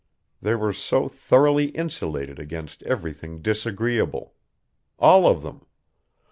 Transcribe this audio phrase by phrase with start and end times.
[0.41, 4.33] They were so thoroughly insulated against everything disagreeable.
[4.97, 5.63] All of them.